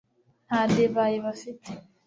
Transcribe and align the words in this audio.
nta 0.47 0.61
divayi 0.73 1.17
bafite 1.25 1.69